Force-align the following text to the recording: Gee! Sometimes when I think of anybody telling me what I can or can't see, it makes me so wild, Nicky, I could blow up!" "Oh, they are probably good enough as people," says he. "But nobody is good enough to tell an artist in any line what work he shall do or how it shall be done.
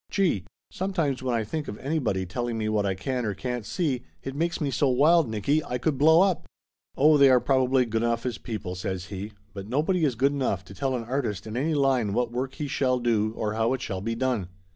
Gee! 0.09 0.45
Sometimes 0.71 1.21
when 1.21 1.35
I 1.35 1.43
think 1.43 1.67
of 1.67 1.77
anybody 1.77 2.25
telling 2.25 2.57
me 2.57 2.67
what 2.69 2.87
I 2.87 2.95
can 2.95 3.23
or 3.23 3.35
can't 3.35 3.67
see, 3.67 4.01
it 4.23 4.35
makes 4.35 4.59
me 4.59 4.71
so 4.71 4.89
wild, 4.89 5.29
Nicky, 5.29 5.63
I 5.63 5.77
could 5.77 5.99
blow 5.99 6.21
up!" 6.23 6.47
"Oh, 6.97 7.17
they 7.17 7.29
are 7.29 7.39
probably 7.39 7.85
good 7.85 8.01
enough 8.01 8.25
as 8.25 8.39
people," 8.39 8.73
says 8.73 9.05
he. 9.13 9.33
"But 9.53 9.67
nobody 9.69 10.03
is 10.03 10.15
good 10.15 10.31
enough 10.31 10.65
to 10.65 10.73
tell 10.73 10.95
an 10.95 11.03
artist 11.03 11.45
in 11.45 11.55
any 11.55 11.75
line 11.75 12.13
what 12.13 12.31
work 12.31 12.55
he 12.55 12.67
shall 12.67 12.97
do 12.97 13.33
or 13.35 13.53
how 13.53 13.73
it 13.73 13.81
shall 13.83 14.01
be 14.01 14.15
done. 14.15 14.49